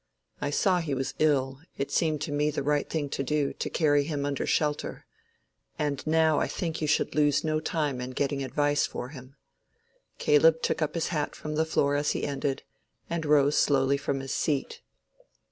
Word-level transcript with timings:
I 0.41 0.49
saw 0.49 0.79
he 0.79 0.95
was 0.95 1.13
ill: 1.19 1.59
it 1.77 1.91
seemed 1.91 2.21
to 2.21 2.31
me 2.31 2.49
the 2.49 2.63
right 2.63 2.89
thing 2.89 3.07
to 3.09 3.21
do, 3.21 3.53
to 3.53 3.69
carry 3.69 4.03
him 4.03 4.25
under 4.25 4.47
shelter. 4.47 5.05
And 5.77 6.07
now 6.07 6.39
I 6.39 6.47
think 6.47 6.81
you 6.81 6.87
should 6.87 7.13
lose 7.13 7.43
no 7.43 7.59
time 7.59 8.01
in 8.01 8.09
getting 8.17 8.43
advice 8.43 8.87
for 8.87 9.09
him." 9.09 9.35
Caleb 10.17 10.63
took 10.63 10.81
up 10.81 10.95
his 10.95 11.09
hat 11.09 11.35
from 11.35 11.53
the 11.53 11.65
floor 11.65 11.93
as 11.95 12.13
he 12.13 12.23
ended, 12.25 12.63
and 13.11 13.27
rose 13.27 13.59
slowly 13.59 13.95
from 13.97 14.21
his 14.21 14.33
seat. 14.33 14.81